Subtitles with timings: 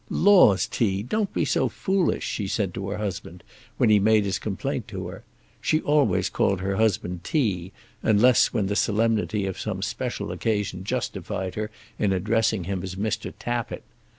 [0.09, 3.43] "Laws, T., don't be so foolish," she said to her husband,
[3.77, 5.23] when he made his complaint to her.
[5.61, 11.53] She always called her husband T., unless when the solemnity of some special occasion justified
[11.53, 11.69] her
[11.99, 13.31] in addressing him as Mr.
[13.37, 13.83] Tappitt.